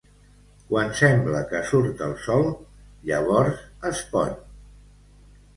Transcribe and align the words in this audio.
Quan 0.69 0.87
sembla 1.01 1.41
que 1.51 1.59
surt 1.73 2.01
el 2.07 2.15
sol, 2.29 2.49
llavors 3.11 3.63
es 3.91 4.03
pon. 4.15 4.37